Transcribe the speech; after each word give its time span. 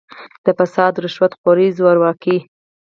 د 0.45 0.47
«فساد، 0.57 0.93
رشوت 1.03 1.31
خورۍ، 1.39 1.67
زورواکۍ 1.77 2.37